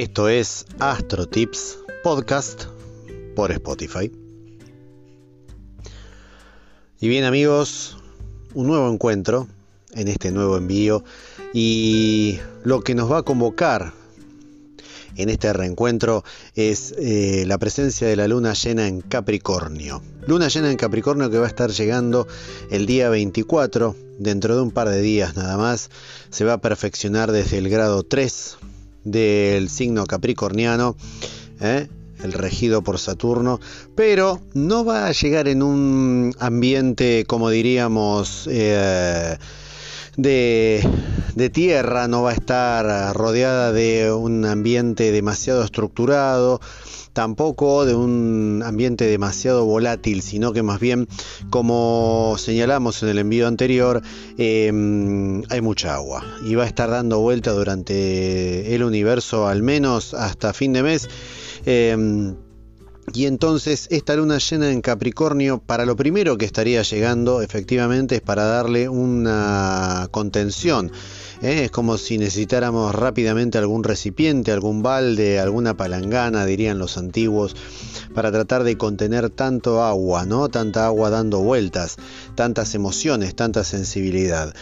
Esto 0.00 0.30
es 0.30 0.64
Astro 0.78 1.28
Tips 1.28 1.76
Podcast 2.02 2.64
por 3.36 3.52
Spotify. 3.52 4.10
Y 6.98 7.08
bien 7.08 7.24
amigos, 7.24 7.98
un 8.54 8.68
nuevo 8.68 8.90
encuentro 8.90 9.46
en 9.92 10.08
este 10.08 10.32
nuevo 10.32 10.56
envío 10.56 11.04
y 11.52 12.38
lo 12.64 12.80
que 12.80 12.94
nos 12.94 13.12
va 13.12 13.18
a 13.18 13.22
convocar 13.24 13.92
en 15.16 15.28
este 15.28 15.52
reencuentro 15.52 16.24
es 16.54 16.94
eh, 16.96 17.44
la 17.46 17.58
presencia 17.58 18.08
de 18.08 18.16
la 18.16 18.26
luna 18.26 18.54
llena 18.54 18.88
en 18.88 19.02
Capricornio. 19.02 20.02
Luna 20.26 20.48
llena 20.48 20.70
en 20.70 20.78
Capricornio 20.78 21.30
que 21.30 21.36
va 21.36 21.44
a 21.44 21.50
estar 21.50 21.72
llegando 21.72 22.26
el 22.70 22.86
día 22.86 23.10
24, 23.10 23.94
dentro 24.18 24.56
de 24.56 24.62
un 24.62 24.70
par 24.70 24.88
de 24.88 25.02
días 25.02 25.36
nada 25.36 25.58
más. 25.58 25.90
Se 26.30 26.46
va 26.46 26.54
a 26.54 26.60
perfeccionar 26.62 27.32
desde 27.32 27.58
el 27.58 27.68
grado 27.68 28.02
3 28.02 28.56
del 29.10 29.68
signo 29.68 30.06
capricorniano. 30.06 30.96
¿eh? 31.60 31.88
el 32.22 32.32
regido 32.32 32.82
por 32.82 32.98
Saturno, 32.98 33.60
pero 33.94 34.40
no 34.52 34.84
va 34.84 35.06
a 35.06 35.12
llegar 35.12 35.48
en 35.48 35.62
un 35.62 36.34
ambiente, 36.38 37.24
como 37.26 37.50
diríamos, 37.50 38.46
eh, 38.50 39.36
de, 40.22 41.50
tierra, 41.52 42.08
no 42.08 42.22
va 42.22 42.30
a 42.30 42.34
estar 42.34 43.14
rodeada 43.14 43.72
de 43.72 44.12
un 44.12 44.44
ambiente 44.44 45.12
demasiado 45.12 45.64
estructurado, 45.64 46.60
tampoco 47.12 47.84
de 47.86 47.94
un 47.94 48.62
ambiente 48.64 49.06
demasiado 49.06 49.64
volátil, 49.64 50.22
sino 50.22 50.52
que 50.52 50.62
más 50.62 50.80
bien, 50.80 51.08
como 51.50 52.36
señalamos 52.38 53.02
en 53.02 53.08
el 53.08 53.18
envío 53.18 53.48
anterior, 53.48 54.02
em, 54.38 55.42
hay 55.48 55.60
mucha 55.60 55.94
agua 55.94 56.24
y 56.44 56.54
va 56.54 56.64
a 56.64 56.66
estar 56.66 56.90
dando 56.90 57.20
vuelta 57.20 57.52
durante 57.52 58.74
el 58.74 58.84
universo 58.84 59.46
al 59.48 59.62
menos 59.62 60.14
hasta 60.14 60.52
fin 60.52 60.72
de 60.72 60.82
mes. 60.82 61.08
Em, 61.64 62.36
y 63.12 63.26
entonces 63.26 63.88
esta 63.90 64.14
luna 64.14 64.38
llena 64.38 64.70
en 64.70 64.80
Capricornio, 64.80 65.58
para 65.58 65.84
lo 65.84 65.96
primero 65.96 66.38
que 66.38 66.44
estaría 66.44 66.82
llegando 66.82 67.42
efectivamente 67.42 68.16
es 68.16 68.20
para 68.20 68.44
darle 68.44 68.88
una 68.88 70.08
contención. 70.10 70.92
¿eh? 71.42 71.64
Es 71.64 71.70
como 71.70 71.98
si 71.98 72.18
necesitáramos 72.18 72.94
rápidamente 72.94 73.58
algún 73.58 73.82
recipiente, 73.82 74.52
algún 74.52 74.82
balde, 74.82 75.40
alguna 75.40 75.76
palangana, 75.76 76.46
dirían 76.46 76.78
los 76.78 76.98
antiguos, 76.98 77.56
para 78.14 78.30
tratar 78.30 78.62
de 78.64 78.76
contener 78.76 79.30
tanto 79.30 79.82
agua, 79.82 80.24
¿no? 80.24 80.48
Tanta 80.48 80.86
agua 80.86 81.10
dando 81.10 81.40
vueltas, 81.40 81.96
tantas 82.36 82.74
emociones, 82.74 83.34
tanta 83.34 83.64
sensibilidad. 83.64 84.54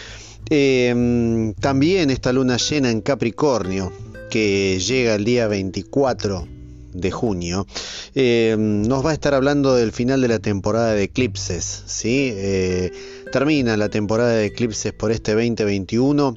Em, 0.49 1.53
también 1.55 2.09
esta 2.11 2.33
luna 2.33 2.57
llena 2.57 2.91
en 2.91 3.03
Capricornio, 3.03 3.93
que 4.31 4.79
llega 4.79 5.15
el 5.15 5.25
día 5.25 5.49
24 5.49 6.58
de 6.93 7.11
junio, 7.11 7.67
eh, 8.15 8.57
nos 8.59 9.05
va 9.05 9.11
a 9.11 9.15
estar 9.15 9.35
hablando 9.35 9.75
del 9.75 9.93
final 9.93 10.21
de 10.21 10.29
la 10.29 10.39
temporada 10.39 10.93
de 10.93 11.05
eclipses. 11.05 11.83
¿sí? 11.87 12.33
Eh, 12.35 12.93
termina 13.33 13.77
la 13.77 13.89
temporada 13.89 14.33
de 14.33 14.47
eclipses 14.47 14.93
por 14.93 15.13
este 15.13 15.33
2021 15.35 16.37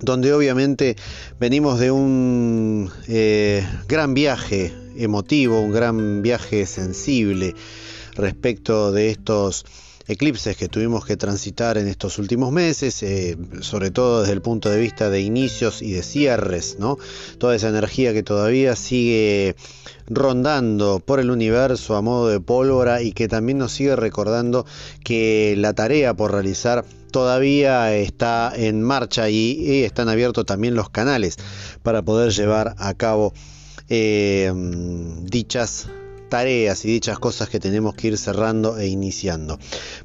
donde 0.00 0.32
obviamente 0.32 0.96
venimos 1.40 1.78
de 1.78 1.90
un 1.90 2.90
eh, 3.08 3.66
gran 3.88 4.12
viaje 4.12 4.74
emotivo, 4.96 5.60
un 5.60 5.72
gran 5.72 6.22
viaje 6.22 6.66
sensible 6.66 7.54
respecto 8.14 8.92
de 8.92 9.10
estos 9.10 9.64
eclipses 10.08 10.56
que 10.56 10.68
tuvimos 10.68 11.04
que 11.04 11.16
transitar 11.16 11.78
en 11.78 11.88
estos 11.88 12.18
últimos 12.18 12.52
meses, 12.52 13.02
eh, 13.02 13.36
sobre 13.60 13.90
todo 13.90 14.20
desde 14.20 14.34
el 14.34 14.42
punto 14.42 14.70
de 14.70 14.80
vista 14.80 15.10
de 15.10 15.20
inicios 15.20 15.82
y 15.82 15.92
de 15.92 16.02
cierres, 16.02 16.76
¿no? 16.78 16.98
Toda 17.38 17.56
esa 17.56 17.68
energía 17.68 18.12
que 18.12 18.22
todavía 18.22 18.76
sigue 18.76 19.56
rondando 20.06 21.00
por 21.00 21.18
el 21.18 21.30
universo 21.30 21.96
a 21.96 22.02
modo 22.02 22.28
de 22.28 22.40
pólvora 22.40 23.02
y 23.02 23.12
que 23.12 23.26
también 23.26 23.58
nos 23.58 23.72
sigue 23.72 23.96
recordando 23.96 24.64
que 25.02 25.54
la 25.58 25.72
tarea 25.72 26.14
por 26.14 26.32
realizar 26.32 26.84
todavía 27.10 27.94
está 27.94 28.52
en 28.54 28.82
marcha 28.82 29.28
y, 29.28 29.82
están 29.82 30.08
abiertos 30.08 30.46
también 30.46 30.74
los 30.74 30.90
canales 30.90 31.36
para 31.82 32.02
poder 32.02 32.32
llevar 32.32 32.74
a 32.78 32.94
cabo 32.94 33.32
eh, 33.88 34.52
dichas 35.24 35.88
tareas 36.28 36.84
y 36.84 36.88
dichas 36.88 37.18
cosas 37.18 37.48
que 37.48 37.60
tenemos 37.60 37.94
que 37.94 38.08
ir 38.08 38.18
cerrando 38.18 38.78
e 38.78 38.86
iniciando. 38.88 39.58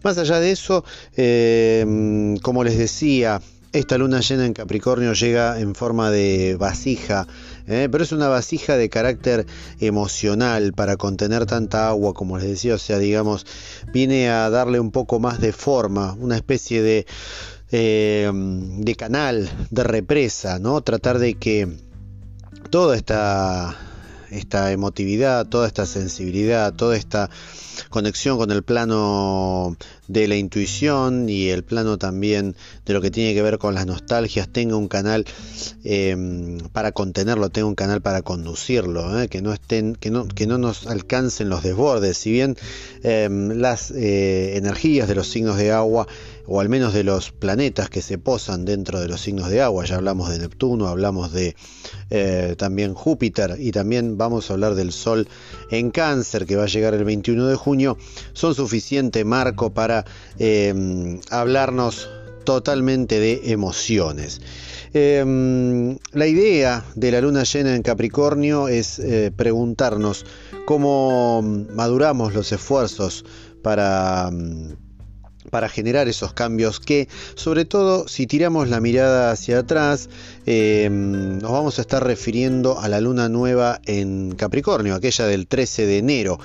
Más 0.04 0.18
allá 0.18 0.40
de 0.40 0.52
eso, 0.52 0.84
eh, 1.16 2.36
como 2.42 2.64
les 2.64 2.78
decía, 2.78 3.42
esta 3.74 3.98
luna 3.98 4.20
llena 4.20 4.46
en 4.46 4.54
Capricornio 4.54 5.14
llega 5.14 5.59
en 5.59 5.76
forma 5.76 6.12
de 6.12 6.58
vasija, 6.59 7.26
eh, 7.68 7.88
pero 7.90 8.04
es 8.04 8.12
una 8.12 8.28
vasija 8.28 8.76
de 8.76 8.90
carácter 8.90 9.46
emocional 9.80 10.74
para 10.74 10.98
contener 10.98 11.46
tanta 11.46 11.88
agua, 11.88 12.14
como 12.14 12.38
les 12.38 12.48
decía, 12.48 12.76
o 12.76 12.78
sea, 12.78 13.00
digamos, 13.00 13.46
viene 13.94 14.30
a 14.30 14.50
darle 14.50 14.80
un 14.80 14.92
poco 14.92 15.20
más 15.20 15.40
de 15.40 15.53
forma, 15.53 16.14
una 16.20 16.36
especie 16.36 16.82
de, 16.82 17.06
eh, 17.72 18.30
de 18.34 18.96
canal, 18.96 19.50
de 19.70 19.84
represa, 19.84 20.59
¿no? 20.59 20.82
Tratar 20.82 21.20
de 21.20 21.36
que 21.36 21.70
toda 22.70 22.98
esta 22.98 23.91
esta 24.31 24.72
emotividad, 24.72 25.47
toda 25.47 25.68
esta 25.68 25.86
sensibilidad, 25.86 26.74
toda 26.74 26.96
esta 26.96 27.30
conexión 27.90 28.38
con 28.38 28.52
el 28.52 28.64
plano 28.64 29.75
de 30.12 30.28
la 30.28 30.36
intuición 30.36 31.30
y 31.30 31.50
el 31.50 31.64
plano 31.64 31.97
también 31.97 32.56
de 32.86 32.94
lo 32.94 33.02
que 33.02 33.12
tiene 33.12 33.34
que 33.34 33.42
ver 33.42 33.58
con 33.58 33.74
las 33.75 33.86
nostalgias, 33.86 34.50
tenga 34.50 34.75
un 34.75 34.88
canal 34.88 35.25
eh, 35.84 36.58
para 36.74 36.91
contenerlo, 36.91 37.50
tenga 37.50 37.68
un 37.68 37.75
canal 37.75 38.02
para 38.02 38.22
conducirlo, 38.22 39.22
eh, 39.22 39.30
que, 39.30 39.41
no 39.41 39.53
estén, 39.53 39.96
que, 39.96 40.12
no, 40.12 40.28
que 40.28 40.47
no 40.47 40.58
nos 40.58 40.86
alcancen 40.88 41.50
los 41.50 41.64
desbordes. 41.64 42.18
Si 42.18 42.31
bien 42.31 42.58
eh, 43.03 43.30
las 43.31 43.91
energías 43.91 45.08
de 45.08 45.16
los 45.16 45.28
signos 45.28 45.58
de 45.58 45.72
agua 45.72 46.08
o 46.46 46.59
al 46.59 46.68
menos 46.68 46.94
de 46.94 47.03
los 47.03 47.31
planetas 47.31 47.90
que 47.90 48.02
se 48.02 48.18
posan 48.18 48.66
dentro 48.66 49.00
de 49.00 49.08
los 49.08 49.22
signos 49.22 49.50
de 49.50 49.62
agua. 49.62 49.86
Ya 49.86 49.96
hablamos 49.96 50.30
de 50.30 50.40
Neptuno, 50.40 50.88
hablamos 50.88 51.31
de 51.31 51.56
también 52.58 52.94
Júpiter 52.94 53.56
y 53.58 53.72
también 53.72 54.18
vamos 54.18 54.50
a 54.50 54.53
hablar 54.53 54.75
del 54.75 54.91
Sol 54.91 55.30
en 55.70 55.91
cáncer 55.91 56.46
que 56.46 56.58
va 56.58 56.64
a 56.64 56.68
llegar 56.68 56.94
el 56.94 57.06
21 57.06 57.47
de 57.47 57.56
junio. 57.56 57.71
Son 58.34 58.56
suficiente 58.56 59.24
marco 59.24 59.74
para 59.74 60.06
eh, 60.40 61.20
hablarnos 61.30 62.09
totalmente 62.44 63.20
de 63.20 63.52
emociones. 63.52 64.42
Eh, 64.94 65.98
la 66.12 66.28
idea 66.28 66.84
de 66.96 67.12
la 67.12 67.22
luna 67.22 67.44
llena 67.44 67.76
en 67.76 67.82
Capricornio 67.82 68.68
es 68.68 69.02
preguntarnos 69.36 70.26
cómo 70.66 71.42
maduramos 71.42 72.34
los 72.34 72.52
esfuerzos 72.52 73.24
para 73.62 74.32
para 75.50 75.69
generar 75.69 76.07
esos 76.07 76.34
cambios 76.34 76.79
que, 76.79 77.07
sobre 77.35 77.66
todo 77.66 78.07
si 78.07 78.28
tiramos 78.28 78.69
la 78.69 78.79
mirada 78.79 79.31
hacia 79.31 79.59
atrás, 79.59 80.09
em, 80.46 81.40
nos 81.40 81.52
vamos 81.52 81.79
a 81.79 81.81
estar 81.81 82.06
refiriendo 82.06 82.79
a 82.79 82.88
la 82.88 83.02
luna 83.02 83.29
nueva 83.29 83.81
en 83.85 84.35
Capricornio, 84.35 84.96
aquella 84.96 85.25
del 85.25 85.47
13 85.47 85.85
de 85.85 85.97
enero 85.97 86.40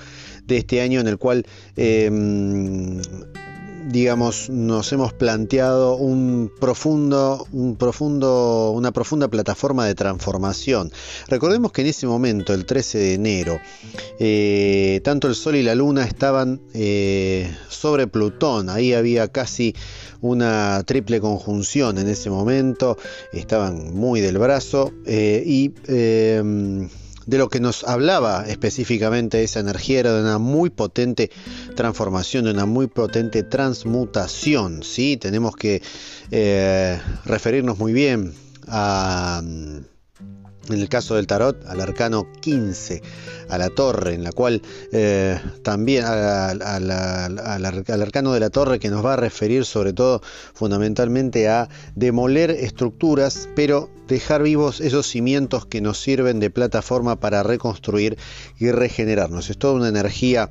de 0.44 0.58
este 0.58 0.80
año 0.80 1.00
en 1.00 1.08
el 1.08 1.18
cual 1.18 1.46
em, 1.76 3.00
digamos, 3.86 4.50
nos 4.50 4.92
hemos 4.92 5.12
planteado 5.12 5.96
un 5.96 6.50
profundo, 6.60 7.46
un 7.52 7.76
profundo, 7.76 8.72
una 8.72 8.90
profunda 8.90 9.28
plataforma 9.28 9.86
de 9.86 9.94
transformación. 9.94 10.92
Recordemos 11.28 11.72
que 11.72 11.82
en 11.82 11.88
ese 11.88 12.06
momento, 12.06 12.52
el 12.52 12.66
13 12.66 12.98
de 12.98 13.14
enero, 13.14 13.60
eh, 14.18 15.00
tanto 15.04 15.28
el 15.28 15.34
Sol 15.34 15.56
y 15.56 15.62
la 15.62 15.74
Luna 15.74 16.04
estaban 16.04 16.60
eh, 16.74 17.54
sobre 17.68 18.08
Plutón, 18.08 18.70
ahí 18.70 18.92
había 18.92 19.28
casi 19.28 19.74
una 20.20 20.82
triple 20.84 21.20
conjunción 21.20 21.98
en 21.98 22.08
ese 22.08 22.28
momento, 22.28 22.98
estaban 23.32 23.94
muy 23.94 24.20
del 24.20 24.38
brazo 24.38 24.92
eh, 25.06 25.42
y 25.46 25.72
de 27.26 27.38
lo 27.38 27.48
que 27.48 27.60
nos 27.60 27.84
hablaba 27.84 28.44
específicamente 28.46 29.42
esa 29.42 29.60
energía 29.60 30.00
era 30.00 30.14
de 30.14 30.22
una 30.22 30.38
muy 30.38 30.70
potente 30.70 31.30
transformación, 31.74 32.44
de 32.44 32.52
una 32.52 32.66
muy 32.66 32.86
potente 32.86 33.42
transmutación. 33.42 34.82
¿sí? 34.82 35.16
Tenemos 35.16 35.56
que 35.56 35.82
eh, 36.30 37.00
referirnos 37.24 37.78
muy 37.78 37.92
bien 37.92 38.32
a 38.68 39.42
en 40.68 40.80
el 40.80 40.88
caso 40.88 41.14
del 41.14 41.26
tarot, 41.26 41.64
al 41.66 41.80
arcano 41.80 42.26
15, 42.40 43.02
a 43.48 43.58
la 43.58 43.70
torre, 43.70 44.14
en 44.14 44.24
la 44.24 44.32
cual 44.32 44.62
eh, 44.92 45.40
también 45.62 46.04
al, 46.04 46.62
arcano 46.62 48.32
de 48.32 48.40
la 48.40 48.50
torre 48.50 48.78
que 48.78 48.90
nos 48.90 49.04
va 49.04 49.14
a 49.14 49.16
referir 49.16 49.64
sobre 49.64 49.92
todo 49.92 50.22
fundamentalmente 50.54 51.48
a 51.48 51.68
demoler 51.94 52.50
estructuras, 52.50 53.48
pero 53.54 53.90
dejar 54.08 54.42
vivos 54.42 54.80
esos 54.80 55.06
cimientos 55.06 55.66
que 55.66 55.80
nos 55.80 55.98
sirven 55.98 56.40
de 56.40 56.50
plataforma 56.50 57.18
para 57.18 57.42
reconstruir 57.42 58.16
y 58.58 58.70
regenerarnos. 58.70 59.50
Es 59.50 59.58
toda 59.58 59.74
una 59.74 59.88
energía 59.88 60.48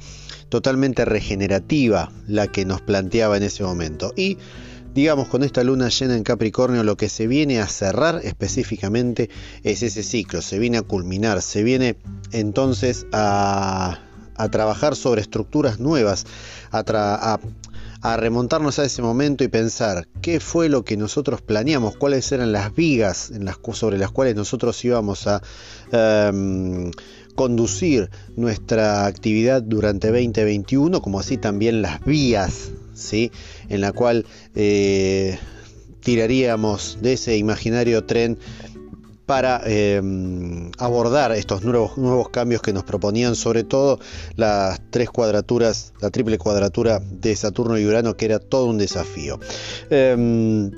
totalmente 0.50 1.06
regenerativa 1.06 2.12
la 2.27 2.47
que 2.47 2.65
nos 2.65 2.81
planteaba 2.81 3.38
en 3.38 3.44
ese 3.44 3.63
momento. 3.63 4.13
Y 4.15 4.38
digamos, 4.95 5.27
con 5.27 5.44
esta 5.44 5.62
luna 5.62 5.89
llena 5.89 6.15
en 6.15 6.24
Capricornio, 6.24 6.81
lo 6.86 6.95
que 6.95 7.09
se 7.09 7.27
viene 7.27 7.59
a 7.59 7.68
cerrar 7.68 8.21
específicamente 8.24 9.30
es 9.62 9.83
ese 9.83 10.03
ciclo, 10.03 10.42
se 10.42 10.57
viene 10.57 10.77
a 10.77 10.83
culminar, 10.83 11.42
se 11.42 11.63
viene 11.63 11.97
entonces 12.31 13.06
a, 13.12 14.00
trabajar 14.51 14.95
sobre 14.95 15.21
estructuras 15.21 15.81
nuevas, 15.81 16.25
a, 16.71 17.38
remontarnos 18.18 18.80
a 18.80 18.86
ese 18.86 19.01
momento 19.01 19.44
y 19.44 19.50
pensar 19.50 20.07
qué 20.21 20.39
fue 20.39 20.69
lo 20.69 20.86
que 20.86 20.95
nosotros 20.95 21.41
planeamos, 21.41 21.98
cuáles 21.98 22.31
eran 22.31 22.53
las 22.53 22.74
vigas 22.74 23.33
sobre 23.74 23.98
las 23.98 24.12
cuales 24.12 24.36
nosotros 24.36 24.83
íbamos 24.86 25.27
a... 25.27 25.41
Em, 25.91 26.91
conducir 27.36 28.09
nuestra 28.38 29.07
actividad 29.07 29.62
durante 29.62 30.07
2021, 30.07 31.01
como 31.01 31.19
así 31.19 31.36
también 31.36 31.81
las 31.81 32.00
vías, 32.06 32.71
¿sí? 32.95 33.31
en 33.69 33.81
la 33.81 33.92
cual 33.92 34.25
eh, 34.56 35.38
tiraríamos 36.00 36.97
de 37.01 37.13
ese 37.13 37.38
imaginario 37.38 38.03
tren 38.06 38.38
para 39.25 39.62
em, 39.65 40.71
abordar 40.77 41.31
estos 41.31 41.63
nuevos, 41.63 41.97
nuevos 41.97 42.30
cambios 42.30 42.62
que 42.62 42.74
nos 42.74 42.83
proponían, 42.83 43.36
sobre 43.36 43.63
todo 43.63 44.00
las 44.36 44.80
tres 44.92 45.09
cuadraturas, 45.09 45.94
la 46.00 46.12
triple 46.12 46.38
cuadratura 46.38 47.00
de 47.00 47.36
Saturno 47.36 47.77
y 47.77 47.86
Urano, 47.86 48.15
que 48.15 48.25
era 48.25 48.39
todo 48.39 48.65
un 48.65 48.77
desafío. 48.77 49.39
Em, 49.89 50.71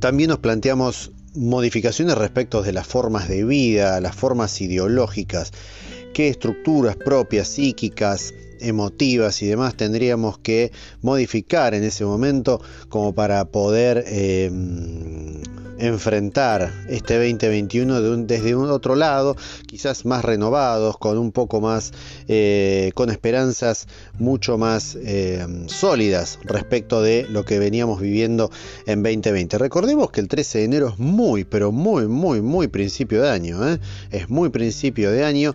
también 0.00 0.28
nos 0.28 0.38
planteamos 0.38 1.12
modificaciones 1.34 2.16
respecto 2.18 2.62
de 2.62 2.72
las 2.72 2.86
formas 2.86 3.28
de 3.28 3.44
vida, 3.44 4.00
las 4.00 4.14
formas 4.14 4.60
ideológicas, 4.60 5.52
qué 6.12 6.28
estructuras 6.28 6.96
propias, 6.96 7.48
psíquicas, 7.48 8.34
emotivas 8.62 9.42
y 9.42 9.46
demás 9.46 9.76
tendríamos 9.76 10.38
que 10.38 10.72
modificar 11.00 11.74
en 11.74 11.84
ese 11.84 12.04
momento 12.04 12.60
como 12.88 13.14
para 13.14 13.44
poder 13.44 14.04
em, 14.06 15.42
enfrentar 15.78 16.72
este 16.88 17.14
2021 17.14 18.22
desde 18.24 18.54
un 18.54 18.70
otro 18.70 18.94
lado, 18.94 19.36
quizás 19.66 20.04
más 20.04 20.24
renovados, 20.24 20.96
con 20.96 21.18
un 21.18 21.32
poco 21.32 21.60
más, 21.60 21.92
eh, 22.28 22.92
con 22.94 23.10
esperanzas 23.10 23.88
mucho 24.18 24.58
más 24.58 24.96
em, 25.02 25.68
sólidas 25.68 26.38
respecto 26.44 27.02
de 27.02 27.26
lo 27.28 27.44
que 27.44 27.58
veníamos 27.58 28.00
viviendo 28.00 28.50
en 28.86 29.02
2020. 29.02 29.58
Recordemos 29.58 30.10
que 30.10 30.20
el 30.20 30.28
13 30.28 30.58
de 30.58 30.64
enero 30.64 30.88
es 30.90 30.98
muy, 30.98 31.44
pero 31.44 31.72
muy, 31.72 32.06
muy, 32.06 32.40
muy 32.40 32.68
principio 32.68 33.22
de 33.22 33.30
año, 33.30 33.68
¿eh? 33.68 33.80
es 34.12 34.30
muy 34.30 34.50
principio 34.50 35.10
de 35.10 35.24
año 35.24 35.54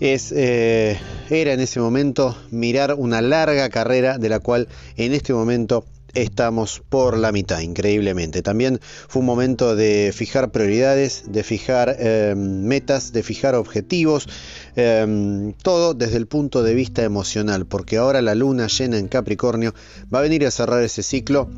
es, 0.00 0.32
eh, 0.36 0.98
era 1.30 1.52
en 1.52 1.60
ese 1.60 1.80
momento 1.80 2.36
mirar 2.50 2.94
una 2.94 3.20
larga 3.20 3.68
carrera 3.70 4.18
de 4.18 4.28
la 4.28 4.40
cual 4.40 4.68
en 4.96 5.12
este 5.12 5.32
momento 5.32 5.84
estamos 6.14 6.82
por 6.88 7.16
la 7.16 7.32
mitad, 7.32 7.60
increíblemente. 7.60 8.42
También 8.42 8.80
fue 8.82 9.20
un 9.20 9.26
momento 9.26 9.74
de 9.76 10.12
fijar 10.14 10.50
prioridades, 10.50 11.24
de 11.28 11.42
fijar 11.42 11.96
eh, 11.98 12.34
metas, 12.36 13.12
de 13.12 13.22
fijar 13.22 13.54
objetivos, 13.54 14.28
eh, 14.76 15.52
todo 15.62 15.94
desde 15.94 16.16
el 16.16 16.26
punto 16.26 16.62
de 16.62 16.74
vista 16.74 17.02
emocional, 17.02 17.66
porque 17.66 17.96
ahora 17.96 18.20
la 18.22 18.34
luna 18.34 18.66
llena 18.66 18.98
en 18.98 19.08
Capricornio 19.08 19.74
va 20.12 20.18
a 20.18 20.22
venir 20.22 20.46
a 20.46 20.50
cerrar 20.50 20.82
ese 20.82 21.02
ciclo 21.02 21.48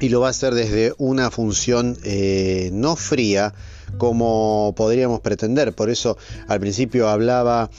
y 0.00 0.08
lo 0.08 0.20
va 0.20 0.28
a 0.28 0.30
hacer 0.30 0.54
desde 0.54 0.94
una 0.98 1.30
función 1.30 1.96
no 2.72 2.96
fría, 2.96 3.54
como 3.96 4.74
podríamos 4.76 5.20
pretender. 5.20 5.72
Por 5.72 5.90
eso 5.90 6.16
al 6.46 6.60
principio 6.60 7.08
hablaba 7.08 7.70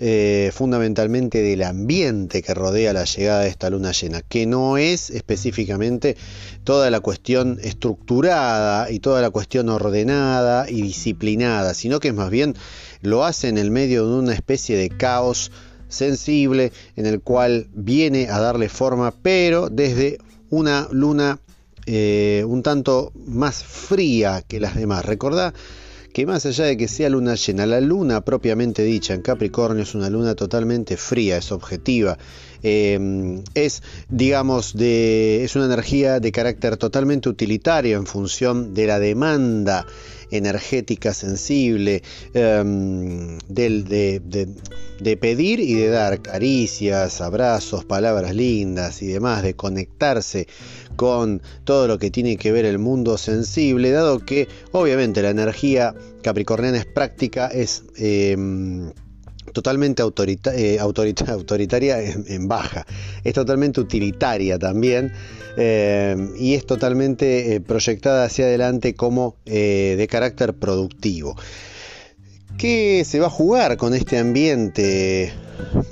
eh, 0.00 0.52
fundamentalmente 0.54 1.42
del 1.42 1.64
ambiente 1.64 2.40
que 2.40 2.54
rodea 2.54 2.92
la 2.92 3.02
llegada 3.02 3.40
de 3.40 3.48
esta 3.48 3.68
luna 3.68 3.90
llena, 3.90 4.22
que 4.22 4.46
no 4.46 4.78
es 4.78 5.10
específicamente 5.10 6.16
toda 6.62 6.88
la 6.92 7.00
cuestión 7.00 7.58
estructurada 7.64 8.92
y 8.92 9.00
toda 9.00 9.20
la 9.20 9.30
cuestión 9.30 9.68
ordenada 9.68 10.70
y 10.70 10.82
disciplinada, 10.82 11.74
sino 11.74 11.98
que 11.98 12.08
es 12.08 12.14
más 12.14 12.30
bien 12.30 12.54
lo 13.02 13.24
hace 13.24 13.48
en 13.48 13.58
el 13.58 13.72
medio 13.72 14.06
de 14.06 14.20
una 14.20 14.34
especie 14.34 14.76
de 14.76 14.88
caos 14.88 15.50
sensible 15.88 16.70
en 16.94 17.06
el 17.06 17.20
cual 17.20 17.66
viene 17.72 18.28
a 18.28 18.38
darle 18.38 18.68
forma, 18.68 19.12
pero 19.20 19.68
desde 19.68 20.18
una 20.48 20.86
luna 20.92 21.40
eh, 21.90 22.44
un 22.46 22.62
tanto 22.62 23.12
más 23.26 23.64
fría 23.64 24.42
que 24.46 24.60
las 24.60 24.76
demás. 24.76 25.06
Recordá 25.06 25.54
que 26.12 26.26
más 26.26 26.44
allá 26.44 26.66
de 26.66 26.76
que 26.76 26.86
sea 26.86 27.08
luna 27.08 27.34
llena, 27.34 27.64
la 27.64 27.80
luna 27.80 28.20
propiamente 28.20 28.82
dicha 28.82 29.14
en 29.14 29.22
Capricornio 29.22 29.84
es 29.84 29.94
una 29.94 30.10
luna 30.10 30.34
totalmente 30.34 30.98
fría, 30.98 31.38
es 31.38 31.50
objetiva, 31.50 32.18
eh, 32.62 33.42
es, 33.54 33.82
digamos, 34.10 34.76
de, 34.76 35.44
es 35.44 35.56
una 35.56 35.64
energía 35.64 36.20
de 36.20 36.30
carácter 36.30 36.76
totalmente 36.76 37.30
utilitario 37.30 37.96
en 37.96 38.04
función 38.04 38.74
de 38.74 38.86
la 38.86 38.98
demanda 38.98 39.86
energética 40.30 41.14
sensible, 41.14 42.02
em, 42.34 43.38
de, 43.48 45.16
pedir 45.20 45.60
y 45.60 45.74
de 45.74 45.88
dar 45.88 46.20
caricias, 46.22 47.20
abrazos, 47.20 47.84
palabras 47.84 48.34
lindas 48.34 49.02
y 49.02 49.06
demás, 49.06 49.42
de 49.42 49.54
conectarse 49.54 50.46
con 50.96 51.42
todo 51.64 51.86
lo 51.86 51.98
que 51.98 52.10
tiene 52.10 52.36
que 52.36 52.52
ver 52.52 52.64
el 52.64 52.78
mundo 52.78 53.18
sensible, 53.18 53.90
dado 53.90 54.24
que 54.24 54.48
obviamente 54.72 55.22
la 55.22 55.30
energía 55.30 55.94
capricorniana 56.22 56.78
es 56.78 56.86
práctica, 56.86 57.48
es... 57.48 57.84
Em, 57.96 58.92
totalmente 59.52 60.02
eh, 60.02 60.78
autoritaria 60.80 62.00
en, 62.00 62.48
baja, 62.48 62.86
es 63.24 63.34
totalmente 63.34 63.80
utilitaria 63.80 64.58
también 64.58 65.12
eh, 65.56 66.16
y 66.38 66.54
es 66.54 66.66
totalmente 66.66 67.54
eh, 67.54 67.60
proyectada 67.60 68.24
hacia 68.24 68.46
adelante 68.46 68.94
como 68.94 69.36
de 69.44 70.06
carácter 70.10 70.54
productivo. 70.54 71.36
¿Qué 72.56 73.04
se 73.04 73.20
va 73.20 73.26
a 73.26 73.30
jugar 73.30 73.76
con 73.76 73.94
este 73.94 74.18
ambiente 74.18 75.32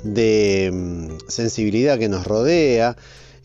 de 0.03 0.69
mm, 0.73 1.29
sensibilidad 1.29 1.97
que 1.97 2.09
nos 2.09 2.27
rodea? 2.27 2.97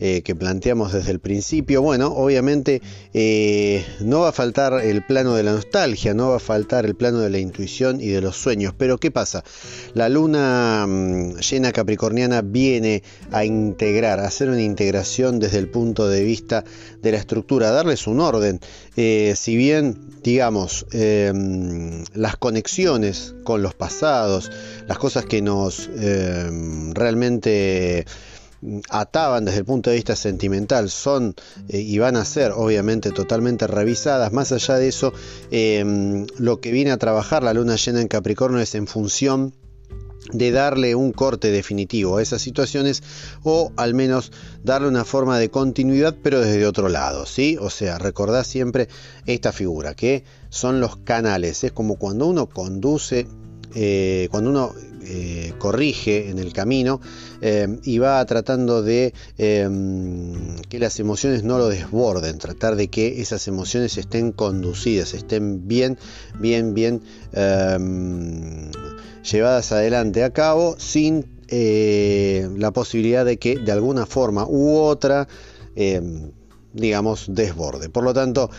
Eh, 0.05 0.23
que 0.23 0.35
planteamos 0.35 0.93
desde 0.93 1.13
el 1.13 1.21
principio. 1.21 1.81
Bueno, 1.81 2.09
obviamente 2.09 2.83
eh, 3.15 3.87
no 4.01 4.21
va 4.21 4.31
a 4.31 4.33
faltar 4.33 4.81
el 4.83 5.05
plano 5.05 5.35
de 5.35 5.45
la 5.45 5.53
nostalgia, 5.53 6.13
no 6.13 6.31
va 6.31 6.37
a 6.37 6.41
faltar 6.41 6.87
el 6.87 6.97
plano 6.97 7.21
de 7.21 7.31
la 7.31 7.39
intuición 7.39 8.01
y 8.01 8.09
de 8.09 8.21
los 8.21 8.37
sueños. 8.37 8.75
Pero 8.77 8.99
¿qué 8.99 9.13
pasa? 9.13 9.45
La 9.95 10.09
luna 10.09 10.87
mm, 10.89 11.37
llena 11.37 11.71
capricorniana 11.71 12.43
viene 12.43 13.05
a 13.31 13.45
integrar, 13.45 14.19
a 14.19 14.27
hacer 14.27 14.49
una 14.49 14.63
integración 14.63 15.39
desde 15.39 15.59
el 15.59 15.69
punto 15.69 16.09
de 16.09 16.25
vista 16.25 16.65
de 17.01 17.13
la 17.13 17.19
estructura, 17.19 17.69
a 17.69 17.73
darles 17.73 18.09
un 18.09 18.19
orden. 18.19 18.59
Eh, 18.97 19.35
si 19.37 19.57
bien, 19.57 19.97
digamos, 20.25 20.85
em, 20.91 22.05
las 22.15 22.37
conexiones 22.37 23.35
con 23.45 23.63
los 23.63 23.75
pasados, 23.75 24.51
las 24.89 24.99
cosas 24.99 25.27
que 25.27 25.43
nos 25.43 25.89
em, 25.97 26.93
realmente 26.93 28.05
ataban 28.91 29.45
desde 29.45 29.61
el 29.61 29.65
punto 29.65 29.91
de 29.91 29.97
vista 29.97 30.17
sentimental 30.17 30.89
son 30.89 31.35
eh, 31.69 31.81
y 31.81 31.99
van 31.99 32.17
a 32.17 32.25
ser 32.25 32.53
obviamente 32.53 33.11
totalmente 33.11 33.67
revisadas. 33.67 34.33
Más 34.33 34.53
allá 34.53 34.77
de 34.77 34.89
eso, 34.89 35.13
em, 35.51 36.27
lo 36.39 36.61
que 36.61 36.73
viene 36.73 36.93
a 36.93 36.97
trabajar 36.97 37.43
la 37.43 37.55
luna 37.55 37.77
llena 37.77 38.01
en 38.01 38.09
Capricornio 38.09 38.61
es 38.61 38.75
en 38.75 38.87
función 38.87 39.55
de 40.33 40.53
darle 40.53 40.95
un 40.95 41.13
corte 41.13 41.51
definitivo 41.51 42.17
a 42.17 42.23
esas 42.23 42.41
situaciones 42.41 43.03
o 43.43 43.73
al 43.77 43.93
menos 43.93 44.31
darle 44.63 44.87
una 44.87 45.05
forma 45.05 45.39
de 45.39 45.51
continuidad 45.51 46.17
pero 46.23 46.41
desde 46.41 46.65
otro 46.65 46.89
lado, 46.89 47.27
¿sí? 47.27 47.59
O 47.61 47.71
sea, 47.71 47.99
recordad 47.99 48.45
siempre 48.45 48.89
esta 49.27 49.53
figura 49.53 49.95
que 49.95 50.25
son 50.49 50.81
los 50.81 50.97
canales, 50.97 51.65
es 51.65 51.73
como 51.73 51.97
cuando 51.97 52.27
uno 52.27 52.47
conduce, 52.47 53.27
eh, 53.75 54.29
cuando 54.31 54.51
uno 54.51 54.75
eh, 55.05 55.53
corrige 55.59 56.31
en 56.31 56.39
el 56.39 56.53
camino 56.53 57.01
eh, 57.41 57.79
y 57.83 57.99
va 57.99 58.25
tratando 58.25 58.83
de 58.83 59.15
em, 59.39 60.57
que 60.69 60.79
las 60.79 61.01
emociones 61.01 61.43
no 61.43 61.59
lo 61.59 61.69
desborden, 61.69 62.39
tratar 62.39 62.77
de 62.77 62.89
que 62.89 63.21
esas 63.21 63.49
emociones 63.49 63.97
estén 63.99 64.33
conducidas, 64.33 65.15
estén 65.15 65.67
bien, 65.67 65.99
bien, 66.39 66.75
bien 66.75 67.03
em, 67.33 68.71
llevadas 69.23 69.73
adelante 69.73 70.25
a 70.25 70.31
cabo 70.31 70.77
sin 70.79 71.43
eh, 71.49 72.49
la 72.57 72.71
posibilidad 72.71 73.25
de 73.25 73.39
que 73.39 73.59
de 73.59 73.73
alguna 73.73 74.07
forma 74.07 74.47
u 74.49 74.77
otra, 74.79 75.29
em, 75.77 76.31
digamos, 76.73 77.27
desborde. 77.29 77.91
Por 77.91 78.05
lo 78.05 78.15
tanto, 78.15 78.51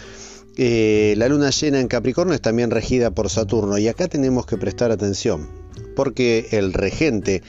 la 0.58 1.28
luna 1.28 1.50
llena 1.50 1.80
en 1.80 1.88
Capricornio 1.88 2.36
es 2.36 2.42
también 2.42 2.72
regida 2.72 3.12
por 3.12 3.30
Saturno 3.30 3.78
y 3.78 3.88
acá 3.88 4.08
tenemos 4.08 4.46
que 4.46 4.58
prestar 4.58 4.92
atención 4.92 5.50
porque 5.96 6.48
el 6.52 6.74
regente 6.74 7.42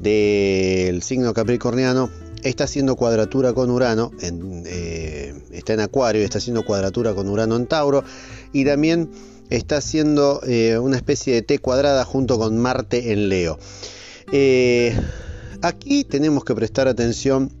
del 0.00 1.02
signo 1.02 1.32
capricorniano 1.32 2.10
está 2.42 2.64
haciendo 2.64 2.96
cuadratura 2.96 3.52
con 3.52 3.70
Urano, 3.70 4.10
eh, 4.20 5.34
está 5.52 5.74
en 5.74 5.80
Acuario 5.80 6.22
está 6.22 6.38
haciendo 6.38 6.64
cuadratura 6.64 7.14
con 7.14 7.28
Urano 7.28 7.56
en 7.56 7.66
Tauro, 7.66 8.04
y 8.52 8.64
también 8.64 9.10
está 9.50 9.76
haciendo 9.76 10.40
eh, 10.44 10.78
una 10.78 10.96
especie 10.96 11.34
de 11.34 11.42
T 11.42 11.58
cuadrada 11.60 12.04
junto 12.04 12.38
con 12.38 12.58
Marte 12.58 13.12
en 13.12 13.28
Leo. 13.28 13.58
Eh, 14.32 14.98
aquí 15.62 16.04
tenemos 16.04 16.44
que 16.44 16.54
prestar 16.54 16.88
atención 16.88 17.52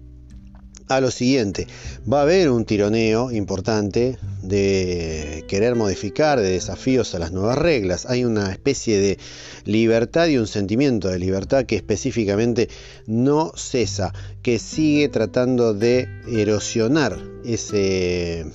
a 0.88 1.00
lo 1.00 1.10
siguiente, 1.10 1.66
va 2.10 2.20
a 2.20 2.22
haber 2.22 2.50
un 2.50 2.64
tironeo 2.64 3.30
importante 3.30 4.18
de 4.42 5.44
querer 5.48 5.74
modificar, 5.74 6.40
de 6.40 6.50
desafíos 6.50 7.14
a 7.14 7.18
las 7.18 7.32
nuevas 7.32 7.58
reglas. 7.58 8.06
Hay 8.06 8.24
una 8.24 8.50
especie 8.52 8.98
de 8.98 9.18
libertad 9.64 10.26
y 10.26 10.38
un 10.38 10.46
sentimiento 10.46 11.08
de 11.08 11.18
libertad 11.18 11.64
que 11.64 11.76
específicamente 11.76 12.68
no 13.06 13.52
cesa, 13.56 14.12
que 14.42 14.58
sigue 14.58 15.08
tratando 15.08 15.74
de 15.74 16.08
erosionar 16.28 17.18
ese 17.44 18.46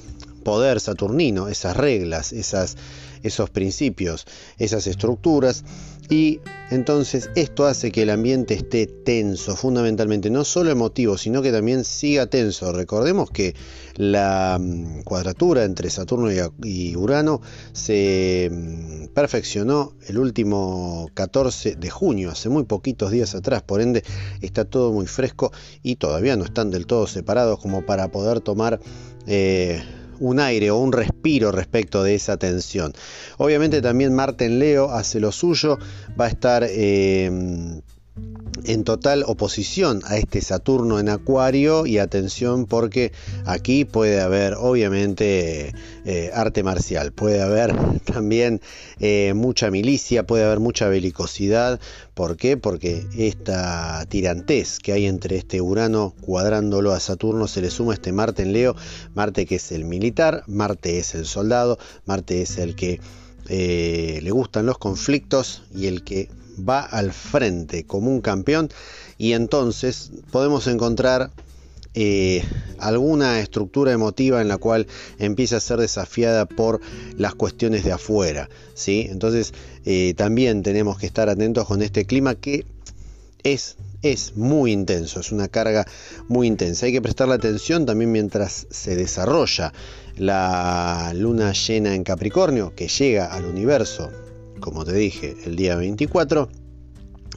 poder 0.43 0.79
saturnino, 0.79 1.49
esas 1.49 1.75
reglas, 1.75 2.31
esas, 2.31 2.77
esos 3.23 3.49
principios, 3.49 4.25
esas 4.57 4.87
estructuras. 4.87 5.63
Y 6.09 6.39
entonces 6.69 7.29
esto 7.35 7.65
hace 7.65 7.91
que 7.91 8.03
el 8.03 8.09
ambiente 8.09 8.53
esté 8.53 8.87
tenso, 8.87 9.57
fundamentalmente, 9.57 10.29
no 10.29 10.45
solo 10.45 10.71
emotivo, 10.71 11.17
sino 11.17 11.41
que 11.41 11.51
también 11.51 11.83
siga 11.83 12.27
tenso. 12.27 12.71
Recordemos 12.71 13.29
que 13.29 13.55
la 13.95 14.57
mm, 14.59 15.01
cuadratura 15.01 15.65
entre 15.65 15.89
Saturno 15.89 16.29
y 16.63 16.95
Urano 16.95 17.41
se 17.73 18.49
mm, 18.51 19.07
perfeccionó 19.13 19.93
el 20.07 20.17
último 20.17 21.09
14 21.13 21.75
de 21.75 21.89
junio, 21.89 22.31
hace 22.31 22.47
muy 22.47 22.63
poquitos 22.63 23.11
días 23.11 23.35
atrás, 23.35 23.63
por 23.63 23.81
ende 23.81 24.03
está 24.41 24.63
todo 24.63 24.93
muy 24.93 25.07
fresco 25.07 25.51
y 25.83 25.97
todavía 25.97 26.37
no 26.37 26.45
están 26.45 26.71
del 26.71 26.85
todo 26.85 27.07
separados 27.07 27.59
como 27.59 27.85
para 27.85 28.09
poder 28.11 28.39
tomar... 28.39 28.79
Eh, 29.25 29.83
un 30.19 30.39
aire 30.39 30.71
o 30.71 30.77
un 30.77 30.91
respiro 30.91 31.51
respecto 31.51 32.03
de 32.03 32.15
esa 32.15 32.37
tensión. 32.37 32.93
Obviamente 33.37 33.81
también 33.81 34.13
Marte 34.13 34.45
en 34.45 34.59
Leo 34.59 34.91
hace 34.91 35.19
lo 35.19 35.31
suyo, 35.31 35.77
va 36.19 36.25
a 36.25 36.29
estar... 36.29 36.65
Eh, 36.67 37.81
en 38.67 38.83
total 38.83 39.23
oposición 39.25 40.01
a 40.05 40.17
este 40.17 40.41
Saturno 40.41 40.99
en 40.99 41.09
Acuario 41.09 41.85
y 41.85 41.99
atención 41.99 42.65
porque 42.65 43.13
aquí 43.45 43.85
puede 43.85 44.19
haber 44.19 44.55
obviamente 44.55 45.73
eh, 46.05 46.31
arte 46.33 46.63
marcial, 46.63 47.13
puede 47.13 47.41
haber 47.41 47.73
también 48.05 48.61
eh, 48.99 49.33
mucha 49.35 49.71
milicia, 49.71 50.25
puede 50.25 50.43
haber 50.43 50.59
mucha 50.59 50.87
belicosidad. 50.89 51.79
¿Por 52.13 52.35
qué? 52.35 52.57
Porque 52.57 53.05
esta 53.17 54.05
tirantez 54.09 54.79
que 54.79 54.91
hay 54.91 55.05
entre 55.05 55.37
este 55.37 55.61
Urano 55.61 56.13
cuadrándolo 56.21 56.93
a 56.93 56.99
Saturno 56.99 57.47
se 57.47 57.61
le 57.61 57.69
suma 57.69 57.93
este 57.93 58.11
Marte 58.11 58.43
en 58.43 58.53
Leo, 58.53 58.75
Marte 59.13 59.45
que 59.45 59.55
es 59.55 59.71
el 59.71 59.85
militar, 59.85 60.43
Marte 60.47 60.99
es 60.99 61.15
el 61.15 61.25
soldado, 61.25 61.77
Marte 62.05 62.41
es 62.41 62.57
el 62.57 62.75
que 62.75 62.99
eh, 63.49 64.19
le 64.21 64.31
gustan 64.31 64.65
los 64.65 64.77
conflictos 64.77 65.63
y 65.73 65.87
el 65.87 66.03
que 66.03 66.29
va 66.57 66.81
al 66.81 67.11
frente 67.11 67.85
como 67.85 68.11
un 68.11 68.21
campeón 68.21 68.69
y 69.17 69.33
entonces 69.33 70.11
podemos 70.31 70.67
encontrar 70.67 71.31
eh, 71.99 72.43
alguna 72.77 73.39
estructura 73.39 73.91
emotiva 73.91 74.39
en 74.41 74.47
la 74.47 74.57
cual 74.57 74.85
empieza 75.17 75.57
a 75.57 75.59
ser 75.59 75.79
desafiada 75.79 76.45
por 76.45 76.79
las 77.17 77.33
cuestiones 77.33 77.83
de 77.83 77.91
afuera. 77.91 78.49
¿sí? 78.75 79.07
Entonces 79.09 79.53
eh, 79.83 80.13
también 80.15 80.61
tenemos 80.61 80.99
que 80.99 81.07
estar 81.07 81.27
atentos 81.27 81.65
con 81.65 81.81
este 81.81 82.05
clima 82.05 82.35
que 82.35 82.65
es, 83.41 83.77
es 84.03 84.35
muy 84.35 84.73
intenso, 84.73 85.21
es 85.21 85.31
una 85.31 85.47
carga 85.47 85.87
muy 86.27 86.45
intensa. 86.45 86.85
Hay 86.85 86.91
que 86.91 87.01
prestarle 87.01 87.33
atención 87.33 87.87
también 87.87 88.11
mientras 88.11 88.67
se 88.69 88.95
desarrolla 88.95 89.73
la 90.17 91.13
luna 91.15 91.53
llena 91.53 91.95
en 91.95 92.03
Capricornio 92.03 92.75
que 92.75 92.87
llega 92.87 93.25
al 93.25 93.45
universo 93.45 94.11
como 94.59 94.85
te 94.85 94.93
dije, 94.93 95.35
el 95.45 95.55
día 95.55 95.75
24. 95.75 96.49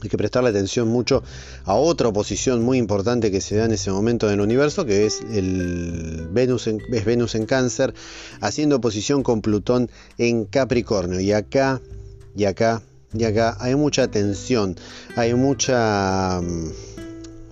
Hay 0.03 0.09
que 0.09 0.17
prestarle 0.17 0.49
atención 0.49 0.87
mucho 0.87 1.21
a 1.63 1.75
otra 1.75 2.07
oposición 2.07 2.63
muy 2.63 2.79
importante 2.79 3.29
que 3.29 3.39
se 3.39 3.57
da 3.57 3.65
en 3.65 3.71
ese 3.71 3.91
momento 3.91 4.27
en 4.27 4.33
el 4.33 4.41
universo, 4.41 4.83
que 4.85 5.05
es 5.05 5.21
el 5.21 6.27
Venus 6.31 6.65
en, 6.65 6.81
es 6.91 7.05
Venus 7.05 7.35
en 7.35 7.45
Cáncer, 7.45 7.93
haciendo 8.39 8.77
oposición 8.77 9.21
con 9.21 9.41
Plutón 9.41 9.91
en 10.17 10.45
Capricornio. 10.45 11.19
Y 11.19 11.33
acá, 11.33 11.81
y 12.35 12.45
acá, 12.45 12.81
y 13.13 13.25
acá 13.25 13.57
hay 13.59 13.75
mucha 13.75 14.07
tensión, 14.07 14.75
hay 15.15 15.35
mucha 15.35 16.41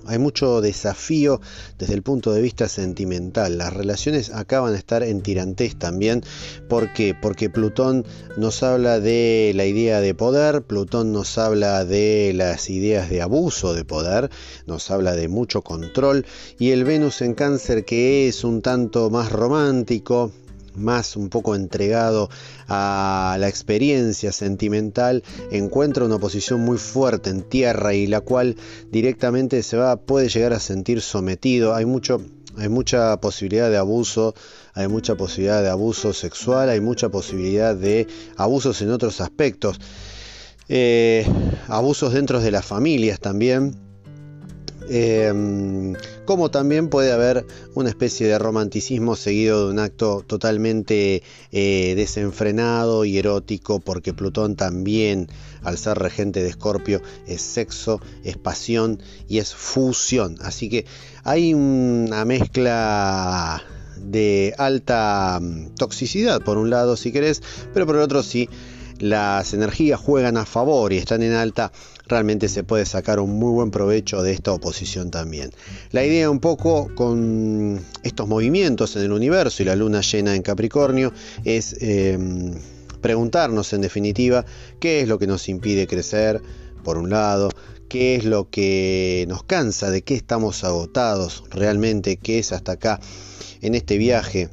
hay 0.09 0.17
mucho 0.17 0.59
desafío 0.59 1.39
desde 1.77 1.93
el 1.93 2.01
punto 2.01 2.33
de 2.33 2.41
vista 2.41 2.67
sentimental. 2.67 3.59
Las 3.59 3.71
relaciones 3.71 4.31
acaban 4.33 4.71
de 4.71 4.79
estar 4.79 5.03
en 5.03 5.21
tirantez 5.21 5.77
también. 5.77 6.23
¿Por 6.67 6.91
qué? 6.93 7.13
Porque 7.13 7.51
Plutón 7.51 8.05
nos 8.35 8.63
habla 8.63 8.99
de 8.99 9.51
la 9.55 9.65
idea 9.65 10.01
de 10.01 10.15
poder, 10.15 10.63
Plutón 10.63 11.11
nos 11.11 11.37
habla 11.37 11.85
de 11.85 12.33
las 12.35 12.71
ideas 12.71 13.09
de 13.09 13.21
abuso 13.21 13.75
de 13.75 13.85
poder, 13.85 14.31
nos 14.65 14.89
habla 14.89 15.15
de 15.15 15.27
mucho 15.27 15.61
control 15.61 16.25
y 16.57 16.71
el 16.71 16.85
Venus 16.85 17.21
en 17.21 17.35
cáncer 17.35 17.85
que 17.85 18.27
es 18.27 18.43
un 18.43 18.63
tanto 18.63 19.11
más 19.11 19.31
romántico, 19.31 20.31
más 20.79 21.15
un 21.15 21.29
poco 21.29 21.55
entregado 21.55 22.29
a 22.67 23.37
la 23.39 23.47
experiencia 23.47 24.31
sentimental, 24.31 25.23
encuentra 25.51 26.05
una 26.05 26.17
posición 26.17 26.61
muy 26.61 26.77
fuerte 26.77 27.29
en 27.29 27.43
tierra 27.43 27.93
y 27.93 28.07
la 28.07 28.21
cual 28.21 28.55
directamente 28.91 29.61
se 29.63 29.77
va, 29.77 29.97
puede 29.97 30.29
llegar 30.29 30.53
a 30.53 30.59
sentir 30.59 31.01
sometido. 31.01 31.75
Hay 31.75 31.85
mucho, 31.85 32.21
hay 32.57 32.69
mucha 32.69 33.19
posibilidad 33.19 33.69
de 33.69 33.77
abuso, 33.77 34.33
hay 34.73 34.87
mucha 34.87 35.15
posibilidad 35.15 35.61
de 35.61 35.69
abuso 35.69 36.13
sexual, 36.13 36.69
hay 36.69 36.81
mucha 36.81 37.09
posibilidad 37.09 37.75
de 37.75 38.07
abusos 38.37 38.81
en 38.81 38.91
otros 38.91 39.21
aspectos. 39.21 39.79
Eh, 40.67 41.25
abusos 41.67 42.13
dentro 42.13 42.39
de 42.39 42.51
las 42.51 42.65
familias 42.65 43.19
también 43.19 43.88
Em, 44.91 45.93
como 46.25 46.49
también 46.49 46.89
puede 46.89 47.11
haber 47.11 47.45
una 47.75 47.89
especie 47.89 48.27
de 48.27 48.39
romanticismo 48.39 49.15
seguido 49.15 49.65
de 49.65 49.73
un 49.73 49.79
acto 49.79 50.23
totalmente 50.25 51.21
eh, 51.51 51.93
desenfrenado 51.95 53.05
y 53.05 53.19
erótico, 53.19 53.79
porque 53.79 54.13
Plutón 54.13 54.55
también, 54.55 55.27
al 55.61 55.77
ser 55.77 55.99
regente 55.99 56.41
de 56.41 56.49
Escorpio, 56.49 57.03
es 57.27 57.41
sexo, 57.41 58.01
es 58.23 58.37
pasión 58.37 58.99
y 59.27 59.37
es 59.37 59.53
fusión. 59.53 60.37
Así 60.41 60.69
que 60.69 60.85
hay 61.23 61.53
una 61.53 62.25
mezcla 62.25 63.63
de 63.97 64.55
alta 64.57 65.39
mm, 65.39 65.75
toxicidad, 65.75 66.41
por 66.41 66.57
un 66.57 66.71
lado, 66.71 66.97
si 66.97 67.11
querés, 67.11 67.43
pero 67.75 67.85
por 67.85 67.95
el 67.95 68.01
otro 68.01 68.23
sí 68.23 68.49
las 68.99 69.53
energías 69.53 69.99
juegan 69.99 70.37
a 70.37 70.45
favor 70.45 70.93
y 70.93 70.97
están 70.97 71.23
en 71.23 71.33
alta, 71.33 71.71
realmente 72.09 72.49
se 72.49 72.63
puede 72.63 72.85
sacar 72.85 73.19
un 73.19 73.37
muy 73.37 73.51
buen 73.53 73.71
provecho 73.71 74.21
de 74.23 74.33
esta 74.33 74.51
oposición 74.51 75.11
también. 75.11 75.51
La 75.91 76.03
idea 76.03 76.29
un 76.29 76.39
poco 76.39 76.93
con 76.95 77.79
estos 78.03 78.27
movimientos 78.27 78.95
en 78.95 79.03
el 79.03 79.11
universo 79.11 79.63
y 79.63 79.67
la 79.67 79.75
luna 79.75 80.01
llena 80.01 80.35
en 80.35 80.41
Capricornio 80.41 81.13
es 81.45 81.75
em, 81.79 82.53
preguntarnos 83.01 83.71
en 83.73 83.81
definitiva 83.81 84.45
qué 84.79 85.01
es 85.01 85.07
lo 85.07 85.19
que 85.19 85.27
nos 85.27 85.47
impide 85.47 85.87
crecer, 85.87 86.41
por 86.83 86.97
un 86.97 87.09
lado, 87.09 87.49
qué 87.87 88.15
es 88.15 88.25
lo 88.25 88.49
que 88.49 89.25
nos 89.27 89.43
cansa, 89.43 89.89
de 89.89 90.01
qué 90.01 90.15
estamos 90.15 90.63
agotados 90.63 91.43
realmente, 91.51 92.17
qué 92.17 92.39
es 92.39 92.51
hasta 92.51 92.73
acá 92.73 92.99
en 93.61 93.75
este 93.75 93.97
viaje 93.97 94.49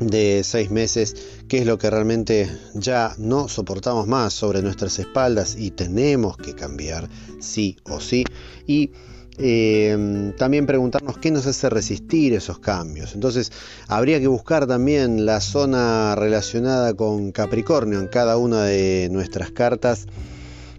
de 0.00 0.42
seis 0.44 0.70
meses, 0.70 1.37
qué 1.48 1.58
es 1.58 1.66
lo 1.66 1.78
que 1.78 1.90
realmente 1.90 2.50
ya 2.74 3.14
no 3.18 3.48
soportamos 3.48 4.06
más 4.06 4.34
sobre 4.34 4.62
nuestras 4.62 4.98
espaldas 4.98 5.56
y 5.58 5.70
tenemos 5.70 6.36
que 6.36 6.54
cambiar 6.54 7.08
sí 7.40 7.76
o 7.84 8.00
sí. 8.00 8.24
Y 8.66 8.90
em, 9.38 10.32
también 10.36 10.66
preguntarnos 10.66 11.16
qué 11.18 11.30
nos 11.30 11.46
hace 11.46 11.70
resistir 11.70 12.34
esos 12.34 12.58
cambios. 12.58 13.14
Entonces, 13.14 13.50
habría 13.86 14.20
que 14.20 14.26
buscar 14.26 14.66
también 14.66 15.24
la 15.24 15.40
zona 15.40 16.14
relacionada 16.14 16.94
con 16.94 17.32
Capricornio 17.32 17.98
en 17.98 18.08
cada 18.08 18.36
una 18.36 18.64
de 18.64 19.08
nuestras 19.10 19.50
cartas. 19.50 20.06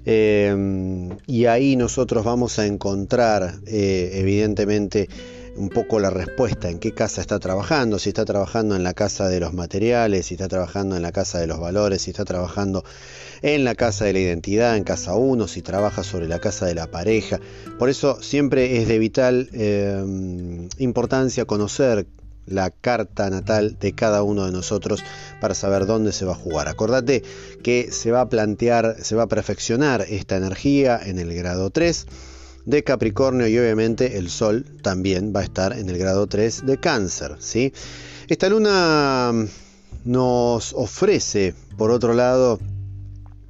Em, 0.06 1.18
y 1.27 1.46
ahí 1.46 1.75
nosotros 1.75 2.24
vamos 2.24 2.60
a 2.60 2.65
encontrar, 2.65 3.60
eh, 3.68 4.12
evidentemente, 4.13 5.10
un 5.56 5.70
poco 5.70 6.00
la 6.00 6.10
respuesta, 6.10 6.70
en 6.70 6.79
qué 6.79 6.94
casa 6.94 7.20
está 7.22 7.38
trabajando, 7.39 8.00
si 8.00 8.10
está 8.10 8.24
trabajando 8.24 8.75
en 8.75 8.84
la 8.84 8.94
casa 8.94 9.27
de 9.27 9.41
los 9.41 9.53
materiales, 9.53 10.27
si 10.27 10.36
está 10.36 10.48
trabajando 10.48 10.96
en 10.96 11.01
la 11.01 11.12
casa 11.12 11.39
de 11.39 11.48
los 11.48 11.60
valores, 11.60 12.03
si 12.03 12.12
está 12.12 12.24
trabajando 12.24 12.86
en 13.41 13.65
la 13.65 13.75
casa 13.75 14.06
de 14.06 14.13
la 14.13 14.20
identidad, 14.20 14.77
en 14.77 14.86
casa 14.86 15.15
1, 15.15 15.48
si 15.48 15.62
trabaja 15.62 16.03
sobre 16.03 16.27
la 16.27 16.39
casa 16.39 16.65
de 16.65 16.75
la 16.75 16.88
pareja. 16.88 17.39
Por 17.77 17.89
eso 17.89 18.22
siempre 18.22 18.77
es 18.82 18.88
de 18.88 19.00
vital 19.00 19.50
eh, 19.53 20.01
importancia 20.77 21.46
conocer 21.46 22.08
la 22.50 22.70
carta 22.72 23.29
natal 23.29 23.77
de 23.79 23.94
cada 23.94 24.24
uno 24.24 24.46
de 24.46 24.51
nosotros 24.51 25.03
para 25.39 25.56
saber 25.56 25.86
dónde 25.86 26.12
se 26.12 26.25
va 26.25 26.34
a 26.34 26.36
jugar. 26.36 26.68
Acordate 26.68 27.24
que 27.63 27.91
se 27.91 28.12
va 28.12 28.22
a 28.22 28.29
plantear, 28.29 28.98
se 29.01 29.15
va 29.15 29.24
a 29.24 29.27
perfeccionar 29.27 30.06
esta 30.10 30.38
energía 30.38 31.00
en 31.03 31.20
el 31.20 31.34
grado 31.34 31.70
3 31.70 32.08
de 32.65 32.84
Capricornio 32.84 33.48
y 33.48 33.58
obviamente 33.58 34.18
el 34.18 34.29
Sol 34.29 34.65
también 34.82 35.34
va 35.36 35.41
a 35.41 35.44
estar 35.44 35.74
en 35.74 35.89
el 35.89 35.98
grado 35.98 36.27
3 36.27 36.65
de 36.65 36.77
Cáncer. 36.77 37.38
¿sí? 37.39 37.74
Esta 38.27 38.50
luna 38.50 39.32
nos 40.06 40.74
ofrece, 40.74 41.56
por 41.77 41.91
otro 41.91 42.13
lado, 42.13 42.60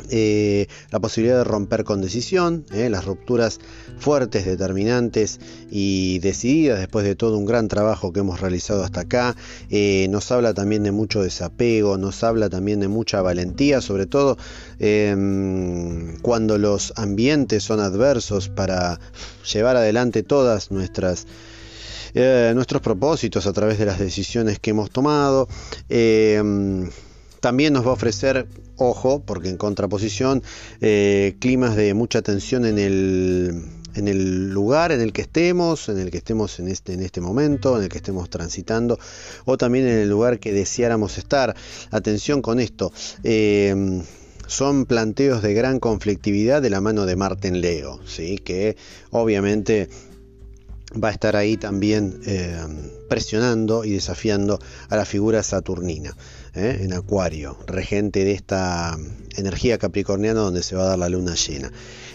eh, 0.09 0.67
la 0.91 0.99
posibilidad 0.99 1.37
de 1.37 1.43
romper 1.43 1.83
con 1.83 2.01
decisión, 2.01 2.65
eh, 2.71 2.89
las 2.89 3.05
rupturas 3.05 3.59
fuertes, 3.99 4.45
determinantes 4.45 5.39
y 5.69 6.19
decididas 6.19 6.79
después 6.79 7.05
de 7.05 7.15
todo 7.15 7.37
un 7.37 7.45
gran 7.45 7.67
trabajo 7.67 8.11
que 8.11 8.21
hemos 8.21 8.39
realizado 8.41 8.83
hasta 8.83 9.01
acá. 9.01 9.35
Eh, 9.69 10.07
nos 10.09 10.31
habla 10.31 10.53
también 10.53 10.83
de 10.83 10.91
mucho 10.91 11.21
desapego, 11.21 11.97
nos 11.97 12.23
habla 12.23 12.49
también 12.49 12.79
de 12.79 12.87
mucha 12.87 13.21
valentía, 13.21 13.81
sobre 13.81 14.05
todo 14.05 14.37
em, 14.79 16.17
cuando 16.21 16.57
los 16.57 16.93
ambientes 16.95 17.63
son 17.63 17.79
adversos 17.79 18.49
para 18.49 18.99
llevar 19.51 19.75
adelante 19.75 20.23
todas 20.23 20.71
nuestras... 20.71 21.27
nuestros 22.13 22.81
propósitos 22.81 23.45
a 23.45 23.53
través 23.53 23.77
de 23.77 23.85
las 23.85 23.99
decisiones 23.99 24.57
que 24.59 24.71
hemos 24.71 24.89
tomado. 24.89 25.47
Em, 25.89 26.89
también 27.39 27.73
nos 27.73 27.85
va 27.85 27.91
a 27.91 27.93
ofrecer, 27.93 28.47
ojo, 28.79 29.21
porque 29.25 29.50
en 29.50 29.57
contraposición, 29.57 30.41
eh, 30.81 31.36
climas 31.39 31.75
de 31.75 31.93
mucha 31.93 32.21
tensión 32.21 32.65
en 32.65 32.79
el, 32.79 34.50
lugar 34.51 34.91
en 34.91 35.01
el 35.01 35.13
que 35.13 35.21
estemos, 35.21 35.89
en 35.89 36.00
el 36.00 36.09
que 36.09 36.17
estemos 36.17 36.59
en 36.59 36.69
este, 36.69 36.93
en 36.93 37.03
este 37.03 37.21
momento, 37.21 37.77
en 37.77 37.83
el 37.83 37.89
que 37.89 37.98
estemos 37.98 38.29
transitando, 38.29 38.98
o 39.45 39.57
también 39.57 39.88
en 39.88 39.98
el 40.00 40.09
lugar 40.09 40.39
que 40.39 40.53
deseáramos 40.53 41.17
estar. 41.17 41.55
Atención 41.91 42.41
con 42.41 42.59
esto. 42.59 42.91
Eh, 43.24 44.01
son 44.48 44.86
planteos 44.88 45.43
de 45.43 45.53
gran 45.53 45.79
conflictividad 45.79 46.59
de 46.62 46.71
la 46.71 46.81
mano 46.81 47.05
de 47.05 47.15
Marten 47.15 47.62
Leo, 47.62 48.00
que 48.43 48.77
obviamente 49.12 49.89
va 50.91 51.09
a 51.09 51.12
estar 51.12 51.36
ahí 51.36 51.55
también 51.55 52.19
eh, 52.25 52.57
presionando 53.07 53.86
y 53.86 53.91
desafiando 53.91 54.59
a 54.89 54.95
la 54.95 55.05
figura 55.05 55.43
saturnina. 55.43 56.15
¿Eh? 56.56 56.79
en 56.82 56.94
Acuario, 56.94 57.58
regente 57.68 58.24
de 58.24 58.34
esta 58.34 58.98
energía 59.36 59.77
capricorniana 59.77 60.39
donde 60.39 60.63
se 60.63 60.75
va 60.75 60.84
a 60.84 60.89
dar 60.89 61.00
la 61.00 61.10
luna 61.10 61.36
llena. 61.36 61.72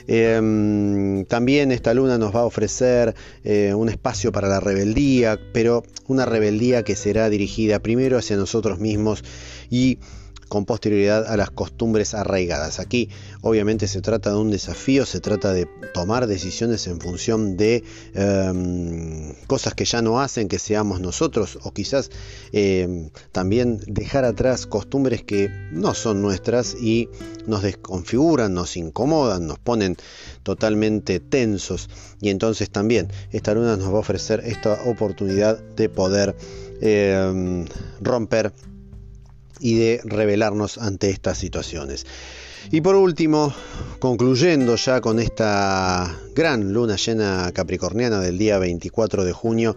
Em, 0.07 1.25
también 1.25 1.73
esta 1.73 1.95
luna 1.95 2.19
nos 2.19 2.35
va 2.35 2.41
a 2.41 2.45
ofrecer 2.45 3.15
eh, 3.43 3.73
un 3.75 3.89
espacio 3.89 4.33
para 4.33 4.49
la 4.49 4.61
rebeldía, 4.61 5.39
pero 5.53 5.85
una 6.07 6.27
rebeldía 6.27 6.83
que 6.83 6.97
será 6.97 7.31
dirigida 7.31 7.79
primero 7.79 8.19
hacia 8.19 8.37
nosotros 8.37 8.79
mismos 8.79 9.25
y 9.71 9.99
con 10.49 10.65
posterioridad 10.65 11.27
a 11.27 11.37
las 11.37 11.51
costumbres 11.51 12.15
arraigadas. 12.15 12.81
Aquí 12.81 13.09
obviamente 13.43 13.89
se 13.89 14.01
trata 14.01 14.31
de 14.31 14.37
un 14.37 14.51
desafío, 14.51 15.07
se 15.07 15.21
trata 15.21 15.53
de 15.53 15.67
tomar 15.93 16.27
decisiones 16.27 16.87
en 16.87 17.01
función 17.01 17.57
de 17.57 17.85
em, 18.15 19.35
cosas 19.47 19.75
que 19.75 19.85
ya 19.85 20.03
no 20.03 20.21
hacen 20.21 20.49
que 20.49 20.59
seamos 20.59 21.01
nosotros 21.01 21.59
o 21.63 21.73
quizás 21.73 22.11
em, 22.53 23.11
también 23.33 23.81
dejar 23.87 24.25
atrás 24.25 24.67
costumbres 24.67 25.23
que 25.23 25.51
no 25.71 25.95
son 25.95 26.23
nuestras 26.23 26.75
y 26.75 27.09
nos 27.47 27.63
desconfiguran, 27.63 28.55
nos 28.55 28.77
incomodan, 28.77 29.47
nos 29.47 29.59
ponen 29.59 29.97
totalmente 30.43 31.21
tensos 31.21 31.89
y 32.21 32.31
entonces 32.31 32.71
también 32.71 33.09
esta 33.33 33.55
luna 33.55 33.77
nos 33.77 33.93
va 33.93 33.97
a 33.99 34.01
ofrecer 34.01 34.41
esta 34.45 34.83
oportunidad 34.85 35.59
de 35.59 35.89
poder 35.89 36.37
em, 36.81 37.67
romper 38.01 38.53
y 39.65 39.77
de 39.77 40.01
revelarnos 40.05 40.77
ante 40.77 41.09
estas 41.09 41.39
situaciones. 41.39 42.05
Y 42.71 42.83
por 42.83 42.97
último, 42.97 43.55
concluyendo 43.99 44.77
ya 44.77 45.01
con 45.01 45.19
esta 45.19 46.15
gran 46.35 46.75
luna 46.75 46.97
llena 46.97 47.51
capricorniana 47.53 48.21
del 48.21 48.37
día 48.37 48.59
24 48.59 49.25
de 49.25 49.33
junio, 49.33 49.75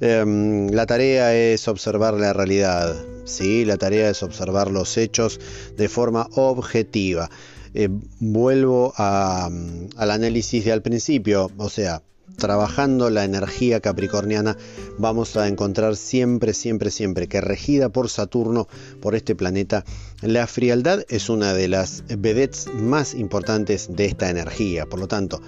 em, 0.00 0.68
la 0.70 0.86
tarea 0.86 1.36
es 1.36 1.68
observar 1.68 2.14
la 2.14 2.32
realidad, 2.32 2.96
¿sí? 3.24 3.64
la 3.64 3.76
tarea 3.76 4.10
es 4.10 4.24
observar 4.24 4.72
los 4.72 4.96
hechos 4.96 5.38
de 5.76 5.88
forma 5.88 6.28
objetiva. 6.34 7.30
Eh, 7.74 7.88
vuelvo 8.18 8.92
al 8.96 10.10
análisis 10.10 10.64
de 10.64 10.72
al 10.72 10.82
principio, 10.82 11.48
o 11.58 11.68
sea, 11.68 12.02
trabajando 12.36 13.10
la 13.10 13.24
energía 13.24 13.80
capricorniana, 13.80 14.56
vamos 14.98 15.36
a 15.36 15.48
encontrar 15.48 15.96
siempre, 15.96 16.54
siempre, 16.54 16.90
siempre 16.90 17.28
que 17.28 17.40
regida 17.40 17.88
por 17.88 18.08
Saturno, 18.08 18.68
por 19.00 19.14
este 19.14 19.34
planeta, 19.34 19.84
la 20.22 20.46
frialdad 20.46 21.04
es 21.08 21.28
una 21.28 21.54
de 21.54 21.68
las 21.68 22.04
vedettes 22.18 22.66
más 22.74 23.14
importantes 23.14 23.88
de 23.94 24.06
esta 24.06 24.30
energía. 24.30 24.86
Por 24.86 25.00
lo 25.00 25.08
tanto, 25.08 25.40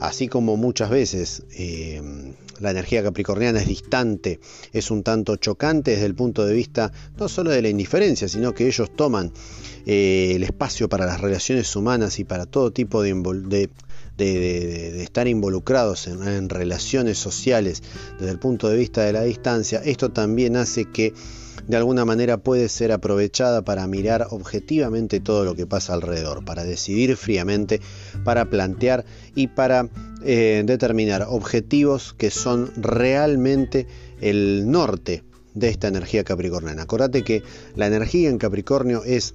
así 0.00 0.28
como 0.28 0.56
muchas 0.56 0.90
veces 0.90 1.44
eh, 1.56 2.02
la 2.60 2.70
energía 2.70 3.02
capricorniana 3.02 3.60
es 3.60 3.68
distante, 3.68 4.40
es 4.72 4.90
un 4.90 5.02
tanto 5.02 5.36
chocante 5.36 5.92
desde 5.92 6.06
el 6.06 6.14
punto 6.14 6.44
de 6.44 6.54
vista 6.54 6.92
no 7.16 7.28
solo 7.28 7.50
de 7.50 7.62
la 7.62 7.68
indiferencia, 7.68 8.28
sino 8.28 8.52
que 8.52 8.66
ellos 8.66 8.94
toman 8.94 9.32
eh, 9.86 10.32
el 10.34 10.42
espacio 10.42 10.88
para 10.88 11.06
las 11.06 11.20
relaciones 11.20 11.74
humanas 11.76 12.18
y 12.18 12.24
para 12.24 12.46
todo 12.46 12.72
tipo 12.72 13.02
de, 13.02 13.14
de 13.46 13.70
de, 14.16 15.02
estar 15.02 15.28
involucrados 15.28 16.06
en, 16.06 16.48
relaciones 16.48 17.18
sociales 17.18 17.82
desde 18.18 18.32
el 18.32 18.38
punto 18.38 18.68
de 18.68 18.76
vista 18.76 19.02
de 19.02 19.12
la 19.12 19.22
distancia, 19.22 19.80
esto 19.84 20.10
también 20.10 20.56
hace 20.56 20.84
que 20.86 21.12
de 21.66 21.76
alguna 21.76 22.04
manera 22.04 22.36
puede 22.36 22.68
ser 22.68 22.92
aprovechada 22.92 23.62
para 23.62 23.86
mirar 23.86 24.26
objetivamente 24.30 25.20
todo 25.20 25.44
lo 25.44 25.54
que 25.54 25.66
pasa 25.66 25.94
alrededor, 25.94 26.44
para 26.44 26.64
decidir 26.64 27.16
fríamente, 27.16 27.80
para 28.22 28.50
plantear 28.50 29.04
y 29.34 29.48
para 29.48 29.88
eh, 30.24 30.62
determinar 30.66 31.26
objetivos 31.28 32.14
que 32.18 32.30
son 32.30 32.70
realmente 32.76 33.86
el 34.20 34.70
norte 34.70 35.22
de 35.54 35.68
esta 35.68 35.88
energía 35.88 36.24
capricorniana. 36.24 36.82
Acordate 36.82 37.22
que 37.22 37.42
la 37.76 37.86
energía 37.86 38.28
en 38.28 38.38
Capricornio 38.38 39.04
es 39.04 39.34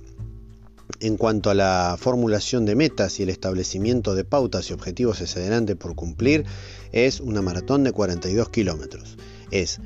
en 0.99 1.17
cuanto 1.17 1.49
a 1.49 1.53
la 1.53 1.97
formulación 1.99 2.65
de 2.65 2.75
metas 2.75 3.19
y 3.19 3.23
el 3.23 3.29
establecimiento 3.29 4.15
de 4.15 4.23
pautas 4.23 4.69
y 4.69 4.73
objetivos 4.73 5.21
excedentes 5.21 5.75
por 5.75 5.95
cumplir, 5.95 6.45
es 6.91 7.19
una 7.19 7.41
maratón 7.41 7.83
de 7.83 7.91
42 7.91 8.49
kilómetros. 8.49 9.17
Es 9.51 9.79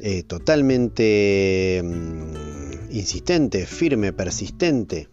eh, 0.00 0.22
totalmente 0.22 1.82
mm, 1.84 2.49
insistente, 2.90 3.66
firme, 3.66 4.12
persistente, 4.12 5.08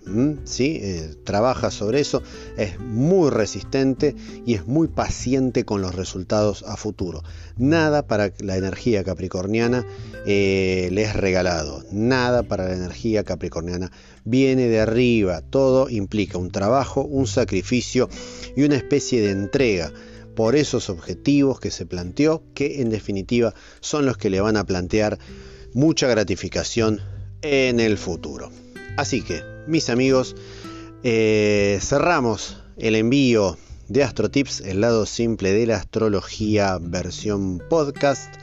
¿sí? 0.46 0.80
Eh, 0.82 1.16
trabaja 1.24 1.72
sobre 1.72 2.00
eso, 2.00 2.24
es 2.58 2.80
muy 2.80 3.30
resistente 3.30 4.16
y 4.46 4.56
es 4.56 4.68
muy 4.68 4.88
paciente 4.88 5.66
con 5.66 5.82
los 5.82 5.96
resultados 5.96 6.64
a 6.68 6.78
futuro. 6.78 7.24
Nada 7.58 8.08
para 8.08 8.32
la 8.40 8.58
energía 8.58 9.04
capricorniana 9.04 9.86
eh, 10.26 10.90
le 10.92 11.04
es 11.04 11.16
regalado, 11.16 11.84
nada 11.92 12.44
para 12.44 12.68
la 12.68 12.76
energía 12.76 13.24
capricorniana. 13.24 13.92
Viene 14.26 14.68
de 14.68 14.80
arriba, 14.80 15.42
todo 15.42 15.90
implica 15.90 16.38
un 16.38 16.52
trabajo, 16.52 17.02
un 17.02 17.28
sacrificio 17.28 18.10
y 18.56 18.64
una 18.64 18.76
especie 18.76 19.22
de 19.22 19.32
entrega. 19.32 19.92
Por 20.36 20.56
esos 20.56 20.92
objetivos 20.92 21.60
que 21.60 21.72
se 21.72 21.88
planteó, 21.88 22.44
que 22.54 22.82
en 22.82 22.92
definitiva 22.92 23.56
son 23.80 24.06
los 24.06 24.18
que 24.18 24.30
le 24.30 24.40
van 24.40 24.56
a 24.56 24.66
plantear 24.66 25.18
mucha 25.74 26.08
gratificación 26.08 27.02
en 27.42 27.80
el 27.80 27.98
futuro. 27.98 28.52
Así 28.98 29.22
que, 29.22 29.44
mis 29.68 29.90
amigos, 29.90 30.36
eh, 31.04 31.80
cerramos 31.82 32.58
el 32.78 32.96
envío 32.96 33.58
de 33.88 34.04
AstroTips, 34.04 34.62
el 34.62 34.82
lado 34.82 35.06
simple 35.06 35.54
de 35.54 35.68
la 35.68 35.78
astrología 35.78 36.78
versión 36.82 37.62
podcast. 37.70 38.34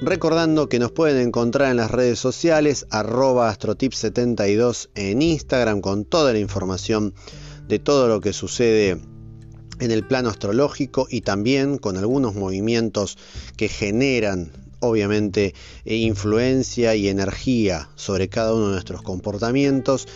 Recordando 0.00 0.68
que 0.68 0.78
nos 0.78 0.90
pueden 0.90 1.28
encontrar 1.28 1.70
en 1.70 1.76
las 1.76 1.90
redes 1.90 2.18
sociales, 2.18 2.86
arroba 2.90 3.52
astrotips72 3.52 4.88
en 4.94 5.22
Instagram 5.22 5.80
con 5.80 6.04
toda 6.04 6.32
la 6.32 6.38
información 6.38 7.14
de 7.68 7.78
todo 7.78 8.08
lo 8.08 8.20
que 8.20 8.32
sucede 8.32 9.00
en 9.78 9.90
el 9.90 10.04
plano 10.04 10.28
astrológico 10.28 11.06
y 11.10 11.20
también 11.20 11.78
con 11.78 11.96
algunos 11.96 12.34
movimientos 12.34 13.18
que 13.56 13.68
generan 13.68 14.52
obviamente 14.82 15.54
eh, 15.84 15.96
influencia 15.96 16.94
y 16.94 17.08
energía 17.08 17.88
sobre 17.94 18.28
cada 18.28 18.52
uno 18.52 18.66
de 18.66 18.72
nuestros 18.72 19.02
comportamientos. 19.02 20.06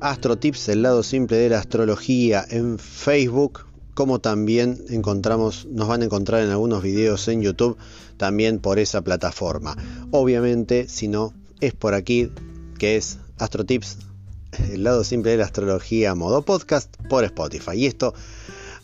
Astrotips, 0.00 0.68
el 0.68 0.82
lado 0.82 1.02
simple 1.02 1.38
de 1.38 1.48
la 1.48 1.58
astrología 1.58 2.44
en 2.48 2.78
Facebook, 2.78 3.66
como 3.94 4.20
también 4.20 4.84
encontramos, 4.90 5.66
nos 5.66 5.88
van 5.88 6.02
a 6.02 6.04
encontrar 6.04 6.42
en 6.42 6.50
algunos 6.50 6.82
videos 6.82 7.26
en 7.28 7.42
YouTube, 7.42 7.76
también 8.16 8.58
por 8.58 8.78
esa 8.78 9.02
plataforma. 9.02 9.76
Obviamente, 10.10 10.88
si 10.88 11.08
no, 11.08 11.32
es 11.60 11.74
por 11.74 11.94
aquí 11.94 12.30
que 12.78 12.96
es 12.96 13.18
Astrotips, 13.38 13.98
el 14.72 14.84
lado 14.84 15.04
simple 15.04 15.32
de 15.32 15.38
la 15.38 15.44
astrología 15.44 16.14
modo 16.14 16.42
podcast 16.42 16.94
por 17.08 17.24
Spotify. 17.24 17.72
Y 17.74 17.86
esto 17.86 18.14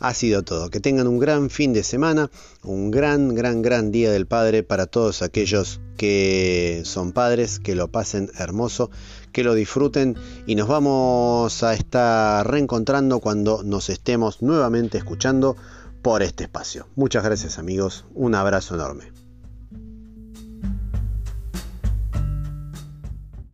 ha 0.04 0.12
sido 0.12 0.42
todo. 0.42 0.70
Que 0.70 0.80
tengan 0.80 1.06
un 1.06 1.18
gran 1.18 1.48
fin 1.48 1.72
de 1.72 1.82
semana, 1.82 2.30
un 2.62 2.90
gran, 2.90 3.34
gran, 3.34 3.62
gran 3.62 3.90
día 3.90 4.12
del 4.12 4.26
Padre 4.26 4.62
para 4.62 4.86
todos 4.86 5.22
aquellos 5.22 5.80
que 5.96 6.82
son 6.84 7.12
padres, 7.12 7.58
que 7.58 7.74
lo 7.74 7.88
pasen 7.88 8.30
hermoso, 8.38 8.90
que 9.32 9.44
lo 9.44 9.54
disfruten 9.54 10.16
y 10.46 10.56
nos 10.56 10.68
vamos 10.68 11.62
a 11.62 11.74
estar 11.74 12.48
reencontrando 12.48 13.20
cuando 13.20 13.62
nos 13.62 13.88
estemos 13.88 14.42
nuevamente 14.42 14.98
escuchando 14.98 15.56
por 16.02 16.22
este 16.22 16.44
espacio. 16.44 16.86
Muchas 16.96 17.24
gracias 17.24 17.58
amigos, 17.58 18.04
un 18.14 18.34
abrazo 18.34 18.74
enorme. 18.74 19.13